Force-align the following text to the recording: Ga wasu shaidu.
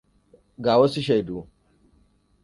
Ga 0.63 0.73
wasu 0.79 1.01
shaidu. 1.07 1.39